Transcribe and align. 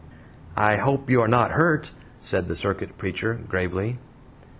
"I 0.57 0.77
hope 0.77 1.11
you 1.11 1.21
are 1.21 1.27
not 1.27 1.51
hurt?" 1.51 1.91
said 2.17 2.47
the 2.47 2.55
circuit 2.55 2.97
preacher, 2.97 3.35
gravely. 3.47 3.99